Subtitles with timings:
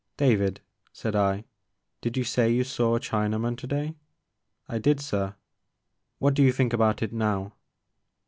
[0.13, 0.61] * David,'*
[0.91, 1.45] said I,
[2.01, 3.93] did you say you saw a Chinaman today?"
[4.43, 5.35] '* I did sir.''
[5.93, 7.53] *' What do you think about it now